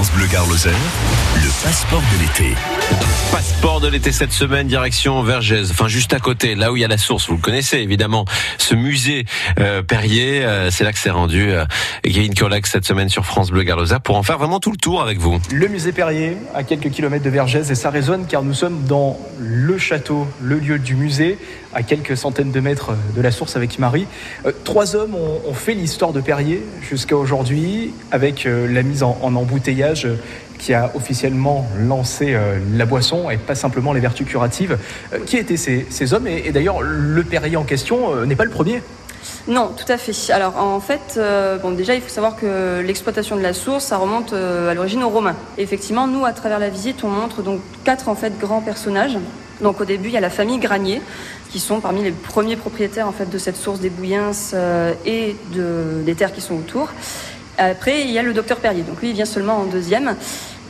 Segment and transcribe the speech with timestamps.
[0.00, 0.72] France Bleu Gare Lozère,
[1.36, 2.54] le passeport de l'été.
[3.30, 6.86] Passeport de l'été cette semaine, direction Vergès, enfin juste à côté, là où il y
[6.86, 8.24] a la source, vous le connaissez évidemment,
[8.56, 9.26] ce musée
[9.58, 11.66] euh, Perrier, euh, c'est là que c'est rendu euh,
[12.34, 15.18] Colac cette semaine sur France Bleu Garlosa pour en faire vraiment tout le tour avec
[15.18, 15.38] vous.
[15.52, 19.18] Le musée Perrier, à quelques kilomètres de Vergès, et ça résonne car nous sommes dans
[19.38, 21.36] le château, le lieu du musée,
[21.74, 24.06] à quelques centaines de mètres de la source avec Marie.
[24.46, 29.02] Euh, trois hommes ont, ont fait l'histoire de Perrier jusqu'à aujourd'hui, avec euh, la mise
[29.02, 30.16] en, en embouteillage euh,
[30.58, 34.78] qui a officiellement lancé euh, la boisson et pas simplement les vertus curatives.
[35.12, 38.50] Euh, qui étaient ces, ces hommes Et, d'ailleurs, le Perrier en question n'est pas le
[38.50, 38.82] premier?
[39.48, 40.32] Non, tout à fait.
[40.32, 41.18] Alors en fait,
[41.62, 45.08] bon déjà il faut savoir que l'exploitation de la source, ça remonte à l'origine aux
[45.08, 45.36] Romains.
[45.56, 49.16] Et effectivement, nous à travers la visite, on montre donc quatre en fait grands personnages.
[49.60, 51.00] Donc au début, il y a la famille Granier,
[51.50, 55.36] qui sont parmi les premiers propriétaires en fait de cette source des Bouillins euh, et
[55.52, 56.90] de, des terres qui sont autour.
[57.60, 58.82] Après, il y a le docteur Perrier.
[58.82, 60.16] Donc lui, il vient seulement en deuxième.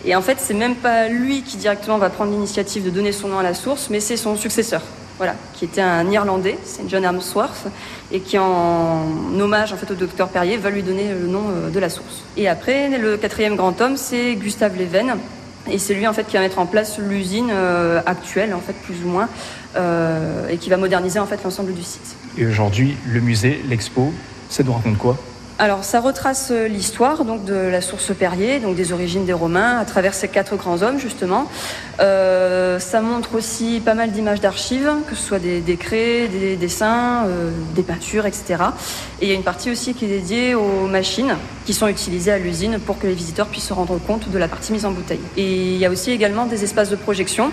[0.04, 3.28] Et en fait, c'est même pas lui qui directement va prendre l'initiative de donner son
[3.28, 4.82] nom à la source, mais c'est son successeur.
[5.18, 7.66] Voilà, qui était un Irlandais, c'est John Armsworth,
[8.10, 9.04] et qui en
[9.38, 12.24] hommage en fait au docteur Perrier va lui donner le nom euh, de la source.
[12.38, 15.18] Et après, le quatrième grand homme, c'est Gustave Leven,
[15.70, 18.72] et c'est lui en fait qui va mettre en place l'usine euh, actuelle, en fait
[18.72, 19.28] plus ou moins,
[19.76, 22.16] euh, et qui va moderniser en fait l'ensemble du site.
[22.38, 24.14] Et aujourd'hui, le musée, l'expo,
[24.48, 25.18] ça nous raconte quoi?
[25.60, 29.84] Alors, ça retrace euh, l'histoire de la source Perrier, donc des origines des Romains, à
[29.84, 31.50] travers ces quatre grands hommes justement.
[32.00, 37.26] Euh, ça montre aussi pas mal d'images d'archives, que ce soit des décrets, des dessins,
[37.26, 38.54] euh, des peintures, etc.
[39.20, 42.32] Et il y a une partie aussi qui est dédiée aux machines qui sont utilisées
[42.32, 44.92] à l'usine pour que les visiteurs puissent se rendre compte de la partie mise en
[44.92, 45.20] bouteille.
[45.36, 47.52] Et il y a aussi également des espaces de projection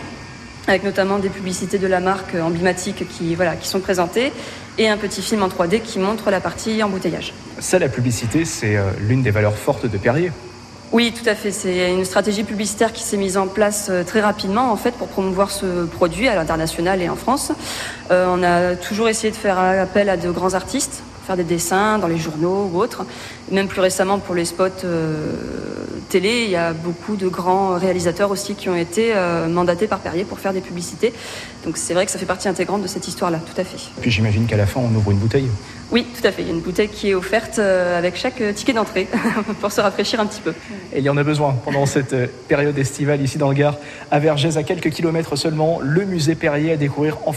[0.66, 4.32] avec notamment des publicités de la marque emblématique qui, voilà, qui sont présentées
[4.78, 7.34] et un petit film en 3D qui montre la partie embouteillage.
[7.60, 10.32] Ça, la publicité, c'est euh, l'une des valeurs fortes de Perrier.
[10.94, 11.52] Oui, tout à fait.
[11.52, 15.10] C'est une stratégie publicitaire qui s'est mise en place euh, très rapidement en fait pour
[15.10, 17.52] promouvoir ce produit à l'international et en France.
[18.12, 22.00] Euh, on a toujours essayé de faire appel à de grands artistes, faire des dessins
[22.00, 23.06] dans les journaux ou autres.
[23.52, 25.36] Même plus récemment pour les spots euh,
[26.10, 30.00] télé, il y a beaucoup de grands réalisateurs aussi qui ont été euh, mandatés par
[30.00, 31.14] Perrier pour faire des publicités.
[31.66, 33.78] Donc c'est vrai que ça fait partie intégrante de cette histoire-là, tout à fait.
[34.02, 35.50] Puis j'imagine qu'à la fin, on ouvre une bouteille.
[35.92, 36.44] Oui, tout à fait.
[36.44, 39.08] Il y a une bouteille qui est offerte euh, avec chaque ticket d'entrée
[39.62, 40.54] pour se rafraîchir un petit peu.
[40.94, 42.16] Et il y en a besoin pendant cette
[42.48, 43.78] période estivale ici dans le Gard,
[44.12, 47.36] à Vergès, à quelques kilomètres seulement, le musée Perrier à découvrir en fait.